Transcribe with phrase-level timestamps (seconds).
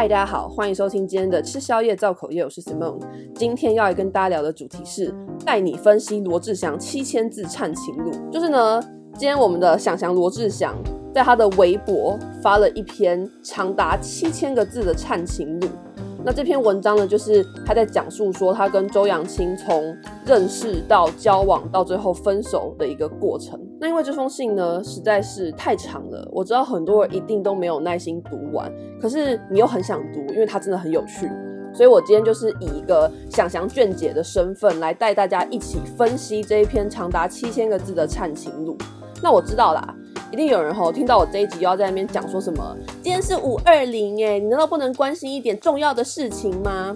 [0.00, 2.98] 嗨，大家好，欢迎收听今天的吃宵夜造口业，我是 Simone。
[3.34, 5.14] 今天要来跟大家聊的主题是
[5.44, 8.10] 带你分析罗志祥七千字忏情录。
[8.32, 8.82] 就是呢，
[9.12, 10.74] 今天我们的想祥罗志祥
[11.14, 15.68] 在他的微博发了一篇长达七千个字的忏情录。
[16.22, 23.58] 那这篇文章呢，就是他在讲述说他跟周扬青从认识到交往到最后分手的一个过程。
[23.80, 31.26] 那因为这封信呢实在是太长了，我知道很多人一定都没有耐心读完，可是你又很想读，因为它真的很有趣。
[31.72, 38.76] 所以我今天就是以一个祥祥卷姐的身份来带大家一起分析这一篇长达七千个字的忏情录。
[39.22, 39.96] 那我知道啦。
[40.32, 42.76] 一定有人吼听到我这一集又要在那边讲说什么？
[43.02, 46.94] 今天是五二零哎，你难道不能关心一点重要的事情吗？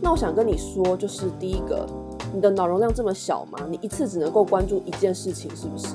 [0.00, 1.86] 那我想跟你说，就是第一个，
[2.32, 3.58] 你的脑容量这么小吗？
[3.68, 5.88] 你一次只能够关注一件事情，是不是？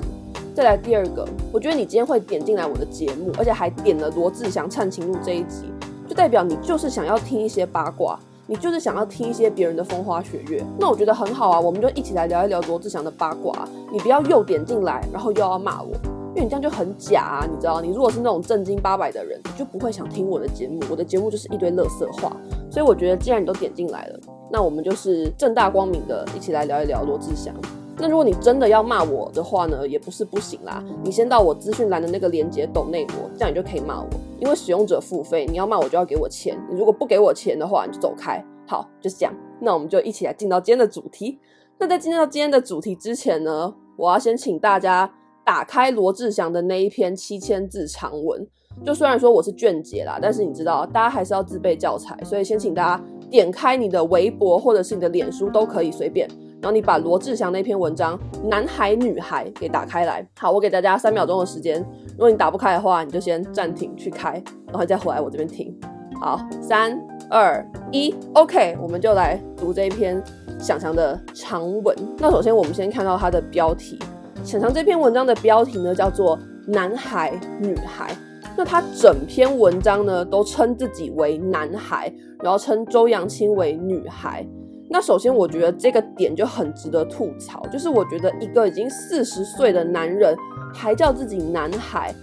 [0.54, 5.64] 再来第二个，我觉得你今天会点进来我的节目，而且还点了罗志祥唱情录这一集，
[6.08, 10.64] 就代表你就是想要听一些八卦，你就是想要听一些别人的风花雪月。
[10.78, 13.68] 那我觉得很好啊，我们就一起来聊一聊罗志祥的八卦。
[13.92, 15.90] 你不要又点进来，然后又要骂我。
[16.36, 17.80] 因为你这样就很假啊，你知道？
[17.80, 20.78] 你如果是那种正经八百的人，你就不会想听我的节目。
[20.90, 22.36] 我的节目就是一堆垃圾话，
[22.70, 24.20] 所以我觉得既然你都点进来了，
[24.52, 27.54] 那我们就是正大光明的一起来聊一聊罗志祥。
[27.96, 30.84] 那如果你真的要骂我的话呢，也不是不行啦。
[31.02, 34.08] 你先到我资讯栏的那个连接抖内我，这样你就可以骂我。
[34.38, 36.54] 因为使用者付费，你要骂我就要给我钱。
[36.70, 38.44] 你如果不给我钱的话，你就走开。
[38.66, 39.32] 好，就是这样。
[39.58, 41.38] 那我们就一起来进到今天的主题。
[41.78, 45.10] 那在进到今天的主题之前呢，我要先请大家。
[45.46, 48.44] 打开罗志祥的那一篇七千字长文，
[48.84, 56.26] 就虽然说我是卷姐啦，但是你知道，大家还是要自备教材，所以先请大家点开你的微博或者是你的脸书都可以随便，
[56.60, 60.28] 然后你把罗志祥那篇文章《男孩女孩》给打开来。
[60.36, 65.72] 好，我给大家三秒钟的时间，如果你打不开的话，你就先暂停去开，然后再回来我这边听。
[66.20, 70.20] 好，三二一，OK，我们就来读这一篇
[70.58, 71.96] 想象的长文。
[72.18, 73.96] 那首先我们先看到它的标题。
[74.44, 78.12] 祥祥这篇文章的标题呢，叫做《男孩女孩》。
[78.56, 84.46] 那他整篇文章呢，都称自己为男孩，然后称周扬青为女孩。
[84.88, 90.34] 那首先，我觉得这个点就很值得吐槽，就是我觉得一个已经四十岁的男人
[90.72, 92.14] 还叫自己男孩，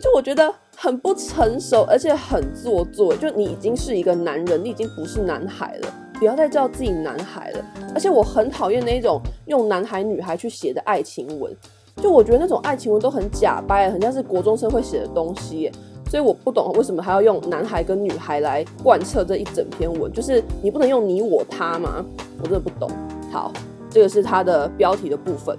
[0.00, 3.14] 就我觉得很不成熟，而且很做作。
[3.16, 5.88] 就你已经是一个男人，你已经不是男孩了。
[6.18, 7.64] 不要再叫自己男孩了，
[7.94, 11.54] 而且我很讨厌那一种用男孩女孩去写的爱情文，
[11.96, 15.70] 就我觉得那种爱情文都很假掰，很像是国中生会写的东西，
[16.08, 22.04] 所以我不懂为什么还要用男孩跟女孩来贯彻这一整篇文，就是你不能用你我他吗？
[22.38, 22.88] 我真的不懂。
[23.30, 23.52] 好，
[23.90, 25.58] 这个是它的标题的部分，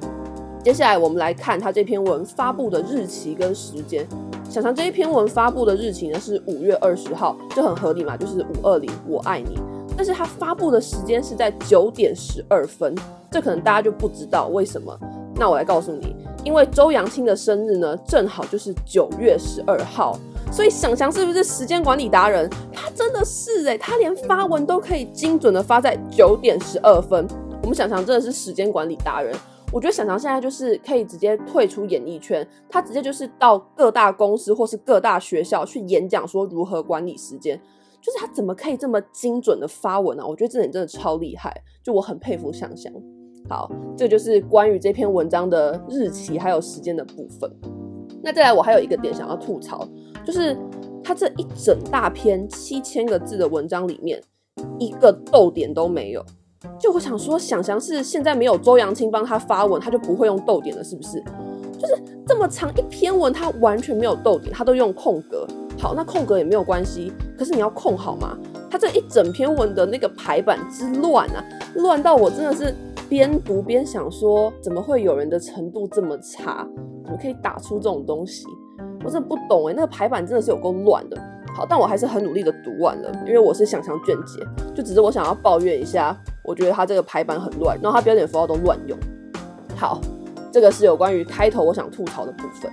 [0.63, 4.07] 接下来我们来看它这篇文发布的日期跟时间。
[4.49, 9.57] 祥祥这一篇文发布的日期呢是五月二十号，就很合理嘛，就是五二零，我爱你。
[9.95, 12.93] 但是它发布的时间是在九点十二分，
[13.31, 14.97] 这可能大家就不知道为什么。
[15.37, 20.17] 那我来告诉你，因为周扬青的生日呢，正好就是九月十二号，
[20.51, 22.49] 所以想想是不是时间管理达人？
[22.73, 27.27] 他真的是诶、他连发文都可以精准的发在九点十二分。
[27.61, 29.35] 我们想想真的是时间管理达人。
[29.71, 37.59] 我觉得祥祥现在就是可以直接退出演艺圈，他直接就是到各大公司或是各大学校去演讲，说如何管理时间。
[38.05, 40.27] 就是他怎么可以这么精准的发文呢、啊？
[40.27, 41.51] 我觉得这点真的超厉害，
[41.81, 42.93] 就我很佩服想想。
[43.49, 47.51] 好，这就是关于这篇文章的日期还有时间的部分。
[48.21, 49.87] 那再来，我还有一个点想要吐槽，
[50.23, 50.55] 就是
[51.03, 54.21] 他这一整大篇七千个字的文章里面，
[54.77, 56.23] 一个逗点都没有。
[56.79, 61.23] 就我想说，想想是现在没有周扬青帮他发文，他就不会用逗点了，是不是？
[61.79, 65.47] 就是这么长一篇文，他完全没有逗点，他都用空格。
[65.77, 68.37] 好，那空格也没有关系，可是你要空好吗？
[68.71, 71.43] 他这一整篇文的那个排版之乱啊，
[71.75, 72.73] 乱到我真的是
[73.07, 76.67] 边读边想说，怎么会有人的程度这么差？
[77.03, 78.45] 怎么可以打出这种东西？
[79.03, 81.17] 我真的不懂哎，那个排版真的是有够乱的。
[81.55, 84.43] 好，但我还是很努力的读完了，因为我是祥祥卷姐，
[84.73, 88.97] 就只是我想要抱怨一下，我觉得他这个排版很乱，然后他标点符号都乱用。
[89.75, 90.01] 好，
[90.51, 92.69] 这个是有关于开头我想吐槽的部分。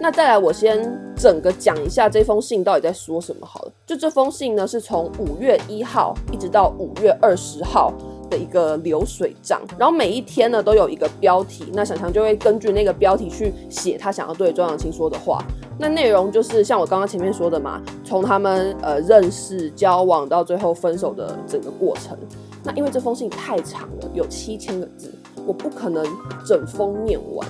[0.00, 0.82] 那再来，我先
[1.16, 3.72] 整个讲一下这封信到底在说什么好了。
[3.86, 7.92] 就这封信呢，是从五月一号一直到五月二十号
[8.30, 15.42] 的一个流水账，然后每一天呢都有一个标题，那小强就会根据那个标题去写他想要对周扬青说的话。
[15.78, 22.16] 那内容就是像我刚刚前面说的嘛，从他们呃认识、交往到最后分手的整个过程。
[22.64, 25.12] 那因为这封信太长了，有七千个字，
[25.46, 26.04] 我不可能
[26.44, 27.46] 整封念完。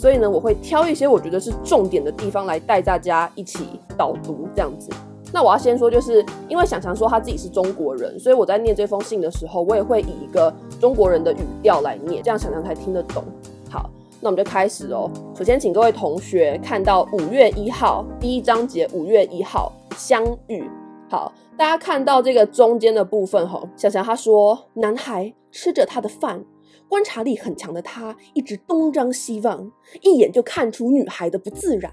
[0.00, 4.90] 所以呢，我会挑一些我觉得是重点的地方来带大家一起导读，这样子。
[5.30, 10.50] 那我要先说，就是因为想想说他自己是中国人，所以我在念这封信的时候，我也会以一个
[10.80, 13.22] 中国人的语调来念，这样想想才听得懂。
[13.68, 13.90] 好，
[14.22, 15.10] 那我们就开始哦。
[15.36, 20.64] 首先，请各位同学看到五月一号第一章节，五月一号相遇。
[21.10, 26.42] 好，大家看到这个中间的部分吼，想想他说，男孩吃着他的饭，
[26.90, 29.70] 观察力很强的他一直东张西望，
[30.02, 31.90] 一眼就看出女孩的不自然。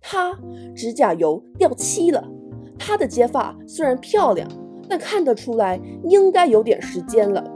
[0.00, 0.36] 她
[0.74, 2.28] 指甲油掉漆了，
[2.76, 4.48] 她的接发虽然漂亮，
[4.88, 7.54] 但看得出来应该有点时间了。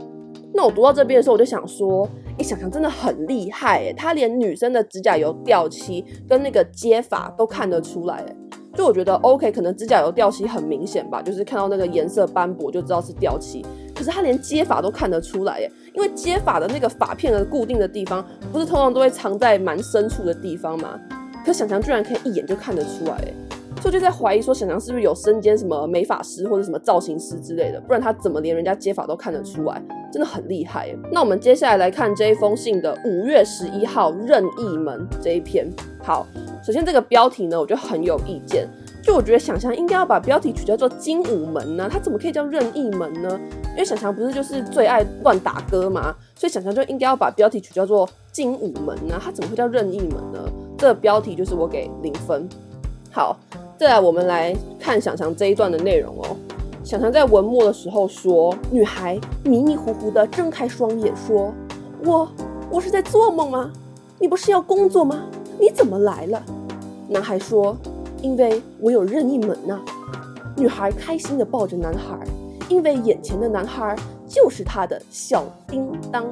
[0.55, 8.37] 那我读到这边的时候，我就想说，哎，想想真的很厉害诶，她连女生的指甲油掉漆跟那个接发都看得出来诶。
[8.75, 13.65] 就我觉得 OK，可能指甲油掉漆很明显吧，就是看到那个颜色斑驳就知道是掉漆。
[14.07, 20.97] 可是他连接法都看得出来耶，因为接法的那个发片的固定的地方，不是通常都会藏在蛮深处的地方吗？
[21.45, 23.35] 可想强居然可以一眼就看得出来耶，
[23.81, 29.83] 所以就在怀疑说想强是不是有身兼什么美发师或者什么造型师之类的，不然他怎么连人家接法都看得出来？
[30.13, 30.97] 真的很厉害耶。
[31.11, 35.69] 那我们接下来来看这一封信的五月十一号任意门这一篇，
[36.01, 36.25] 好。
[36.63, 38.69] 首先，这个标题呢，我就很有意见。
[39.07, 43.39] 就我觉得，想翔应该要把标题取叫做“精武门”呢，他怎么可以叫任意门呢？
[43.71, 50.41] 因为想翔不是就是最爱乱打歌嘛，所以想翔就应该要把标题取叫做“精武门”呢，他怎么会叫任意门呢？
[50.77, 52.49] 这标题就是我给零分。
[53.13, 53.39] 好，
[53.79, 56.37] 再来我们来看想翔这一段的内容哦。
[56.83, 61.55] 想翔在文末的时候说：“女孩迷迷糊糊的睁开双眼，说
[62.05, 62.29] ：‘我
[62.69, 63.71] 我是在做梦吗？
[64.19, 65.23] 你不是要工作吗？
[65.61, 66.43] 你怎么来了？’”
[67.09, 67.77] 男孩说
[68.27, 69.81] ：“因为我有任意门呐。”
[70.59, 72.19] 女孩开心地抱着男孩，
[72.69, 73.95] 因为眼前的男孩
[74.27, 76.25] 就是她的小叮当。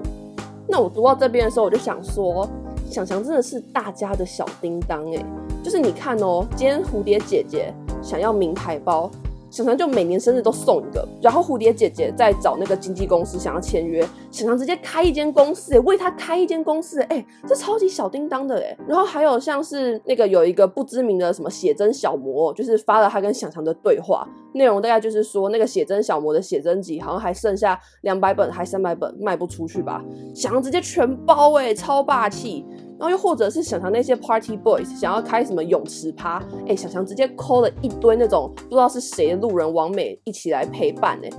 [0.66, 2.48] 那我读到这边的时候，我就想说，
[2.90, 5.24] 想想真的是大家的小叮当诶，
[5.62, 9.08] 就是你看哦，今天蝴蝶姐姐想要名牌包。
[9.54, 30.02] 想翔就每年生日都送一个，然后蝴蝶姐姐在找那个经纪公司想要签约，想翔直接开一间公司，哎，为他开一间公司，哎，这超级小叮当的，哎，然后还有像是那个有一个不知名的什么写真小模，就是发了他跟想翔的对话，内容大概就是说那个写真小模的写真集好像还剩下两百本还三百本卖不出去吧，
[30.34, 32.66] 想翔直接全包，哎，超霸气。
[32.98, 41.30] 然后又或者是想翔那些 party boys 想要开什么泳池趴，哎，想翔直接 call 了一堆那种不知道是谁的路人王美一起来陪伴，哎，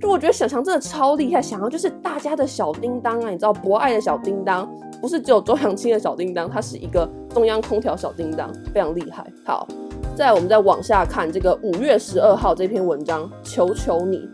[0.00, 4.68] 就我觉得想翔真的超厉害，想要就是大家的小叮当啊，你知道博爱的小叮当，
[5.00, 9.26] 不是只有周扬青的小叮当，他是一个中央空调小叮当，非常厉害。
[9.44, 9.66] 好，
[10.14, 14.28] 再来我们再往下看这个五月十二号这篇文章，求求你。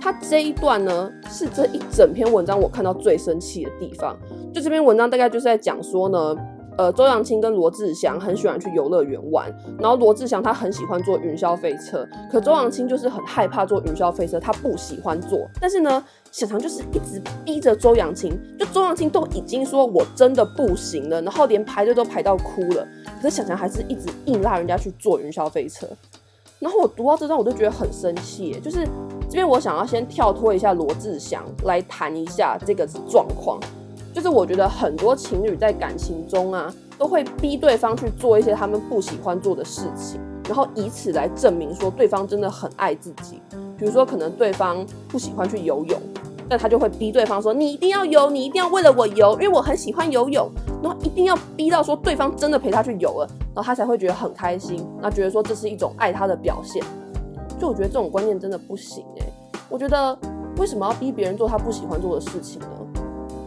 [0.00, 4.16] 他这一段呢，是这一整篇文章我看到最生气的地方。
[4.52, 6.36] 就这篇文章大概就是在讲说呢，
[6.76, 15.46] 呃，周扬青跟罗志祥很喜欢去游乐园玩，然后罗志祥他很喜欢坐云霄飞车，可周扬青就是很害怕坐云霄飞车，他不喜欢坐。
[15.60, 22.86] 但是呢，小强就是一直逼着周扬青，就周扬青都已经说我真的不行了，然后连排队都排到哭了，
[23.20, 25.86] 可是小强还是一直硬拉人家去坐云霄飞车。
[26.58, 28.86] 然后我读到这段，我就觉得很生气，就是。
[29.30, 33.60] 这边我想要先跳脱一下罗志祥来谈一下这个状况，
[34.18, 43.40] 就是我觉得很多情侣在感情中啊，都会逼对方去做一些他们不喜欢做的事情，然后以此来证明说对方真的很爱自己。
[43.78, 45.96] 比如说，可能对方不喜欢去游泳，
[46.48, 50.50] 但他就会逼对方说：“你一定要游，你一定要为了我游，因为我很喜欢游泳。”
[50.82, 56.82] 然后一定要逼到说对方真的陪他去游了，然后他才会觉得很开心，那觉得说这是一种爱他的表现。
[57.56, 59.32] 就我觉得这种观念真的不行欸，
[59.68, 60.18] 我觉得
[60.56, 62.66] 为什么要逼别人做他不喜欢做的事情呢？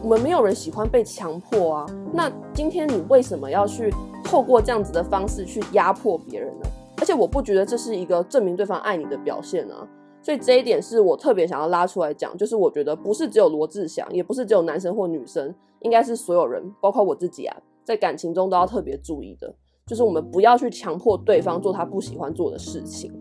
[0.03, 1.85] 我们没有人喜欢被强迫啊。
[2.11, 3.93] 那今天你为什么要去
[4.23, 6.65] 透过这样子的方式去压迫别人呢？
[6.97, 9.87] 而且我不觉得这是一个证明对方爱你的表现啊。
[10.23, 19.51] 所以这一点是我特别想要拉出来讲，就是我觉得不是只有罗志祥，也不是只有男生或女生，应该是所有人，包括我自己啊，在感情中都要特别注意的，
[19.87, 23.11] 就是我们不要去强迫对方做他不喜欢做的事情。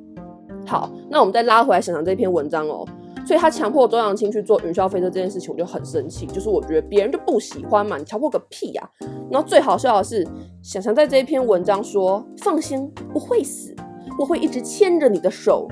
[0.67, 2.87] 好，那我们再拉回来想想这篇文章哦。
[3.27, 6.27] 所以他强迫周扬青去做云霄飞车这件事情，我就很生气。
[6.27, 8.91] 就是我觉得别人就不喜欢嘛，你强迫个屁呀！
[9.31, 10.27] 然后最好笑的是，
[10.63, 13.75] 想翔在这一篇文章说：“放心，我会死，
[14.19, 15.69] 我会一直牵着你的手。”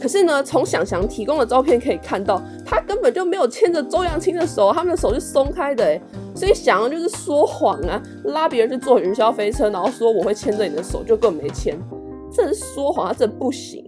[0.00, 6.00] 可是呢，从想翔提供的照片可以看到，他根本就没有牵着周扬青的手，他们的手是松开的。
[6.34, 11.78] 所以想翔就是说谎啊，拉别人去坐云霄飞车，然后说我会牵着你的手，就根本没牵，
[12.32, 13.84] 这是说谎，他真不行。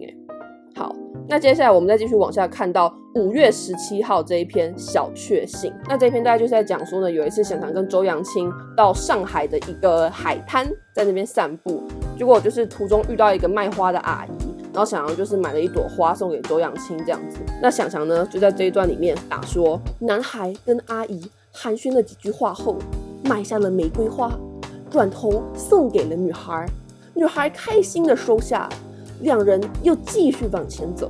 [1.27, 5.73] 那接下来我们再继续往下看到五月十七号这一篇小确幸。
[5.89, 11.83] 那这篇大概就是在讲说呢，有一次小强跟周扬青到上海的一个海滩，在那边散步，
[12.19, 17.39] 结果就是途中遇到一个卖花的阿姨，然后想阳就是买了一朵花送给周扬青这样子。
[17.63, 22.77] 那想阳呢就在这一段里面打说，男孩跟阿姨寒暄了几句话后，
[23.25, 24.31] 买下了玫瑰花，
[24.91, 26.67] 转头送给了女孩，
[27.15, 28.69] 女孩开心的收下，
[29.21, 31.09] 两人又继续往前走。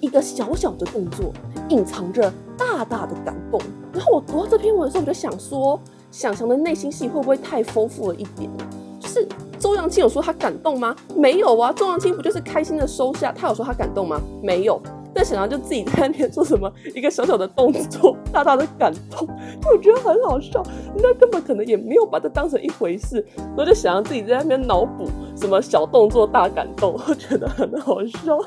[0.00, 1.32] 一个小小的动作，
[1.68, 3.60] 隐藏着大大的感动。
[3.92, 5.78] 然后我读到这篇文的时候，我就想说，
[6.10, 8.50] 想象的内心戏会不会太丰富了一点？
[8.98, 9.26] 就是
[9.58, 10.96] 周扬青有说他感动吗？
[11.14, 13.30] 没有啊，周扬青不就是开心的收下？
[13.30, 14.18] 他有说他感动吗？
[14.42, 14.80] 没有。
[15.14, 19.26] 但想阳就自己在那边做什么一个小小的动作， 大大的感动，
[19.60, 20.62] 就我觉得很好笑。
[20.94, 28.38] 人家根本可能也没有把这当成一回事，然后就想要自己在那边脑补什么小动作大感动，我觉得很好笑。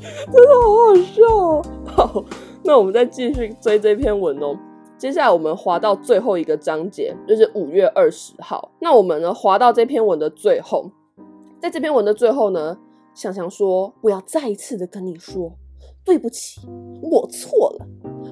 [0.00, 1.62] 真的好好笑哦！
[1.84, 2.24] 好，
[2.62, 4.56] 那我们再继续追这篇文哦。
[4.96, 8.70] 接下来我们滑到最后一个章节，就是五月二十号。
[8.80, 10.90] 那我们呢，滑到这篇文的最后，
[11.60, 12.76] 在这篇文的最后呢，
[13.18, 15.52] 想阳说：“我要再一次的跟你说，
[16.04, 16.60] 对不起，
[17.02, 17.86] 我错了，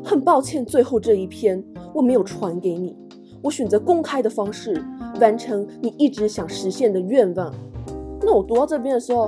[0.04, 1.60] 很抱歉，最后这一篇
[1.92, 2.96] 我没有传给你，
[3.42, 4.80] 我选择公开的方式
[5.20, 7.52] 完成你一直想实现的愿望。”
[8.22, 9.22] 那我读到这边的时候，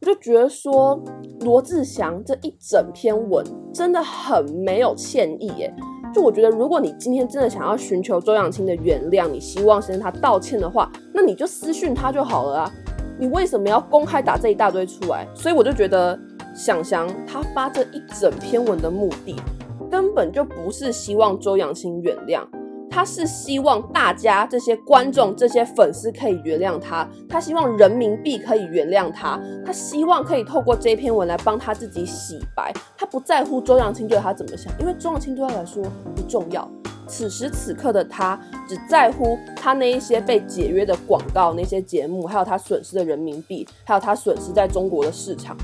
[0.00, 1.00] 我就觉得说。
[1.42, 5.72] 罗志祥这一整篇文真的很没有歉意耶，
[6.12, 12.74] 就我觉得，如果你今天真的想要寻求周扬青的原谅，你希望先他道歉的话，那你就私讯他就好了啊，
[13.18, 15.26] 你为什么要公开打这一大堆出来？
[15.34, 16.18] 所以我就觉得，
[16.54, 19.34] 想想他发这一整篇文的目的，
[19.90, 22.42] 根本就不是希望周扬青原谅。
[22.90, 32.72] 他是希望大家这些观众、这些粉丝可以原谅他，他希望人民币可以原谅他，他希望可以透过这篇文来帮他自己洗白。
[32.96, 35.82] 他不在乎周扬青对他怎么想，因为周扬青对他来说
[36.14, 36.68] 不重要。
[37.08, 38.38] 此时此刻的他
[38.68, 45.56] 只在乎他那一些被解约的广告、那些节目，还有他损失的人民币，还有他损失在中国的市场。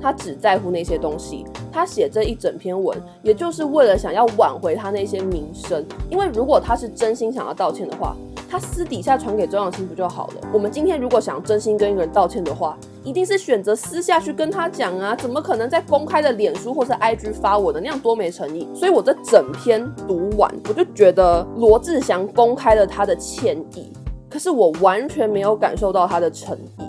[0.00, 5.84] 他只在乎那些东西，他写这一整篇文，也就是为了想要挽回他那些名声。
[6.08, 8.16] 因为如果他是真心想要道歉的话，
[8.48, 10.34] 他私底下传给周扬青不就好了？
[10.52, 18.68] 我们今天如果想真心跟一个人道歉的话，一定是选择私下去跟他讲啊，怎么可能在公开的脸书或是 IG 发我的那样多没诚意？
[18.74, 23.90] 所以我这整篇读完，我就觉得罗志祥公开了他的歉意，
[24.28, 26.82] 可是我完全没有感受到他的诚意。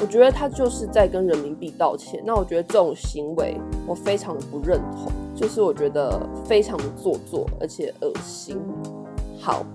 [0.00, 8.60] 我觉得他就是在跟人民币道歉，那我觉得这种行为我非常的不认同，就是我觉得非常的做作，而且恶心。
[9.40, 9.66] 好，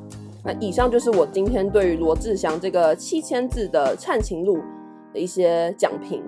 [0.46, 4.60] 那以上就是我今天对于罗志祥这个七千字的忏情录
[5.14, 6.24] 的一些讲评。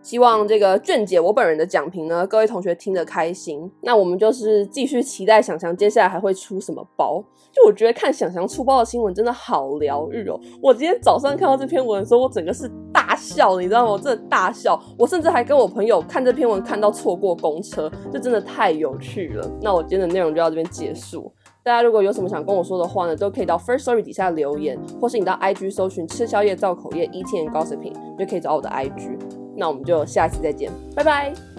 [0.00, 3.70] 希望这个卷姐我本人的讲评呢，各位同学听得开心。
[3.82, 7.22] 那我们就是继续期待想阳接下来还会出什么包。
[7.52, 10.40] 就我觉得看想阳出包的新闻真的好疗愈哦。
[10.62, 13.90] 我今天早上看到这篇文的时候，我整个是大笑，你知道吗？
[13.90, 14.80] 我真的大笑。
[14.96, 19.50] 我甚至还跟我朋友看这篇文，看到错过公车，这真的太有趣了。
[19.60, 21.30] 那我今天的内容就到这边结束。
[21.68, 29.18] 大家如果有什么想跟我说的话呢，都可以到 First Story 底下留言，或是你到 IG 搜寻吃宵夜造口业 ET and Gossiping，就可以找我的 IG。
[29.54, 31.57] 那我们就下期再见，拜拜。